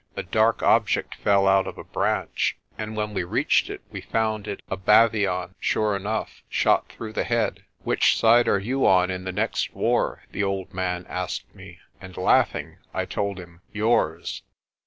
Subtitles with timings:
[0.15, 4.47] A dark object fell out of the branch, and when we reached it we found
[4.47, 7.65] it a baviaan * sure enough, shot through the head.
[7.83, 12.17] "Which side are you on in the next war?'' the old man asked me, and,
[12.17, 14.41] laughing, I told him "Yours."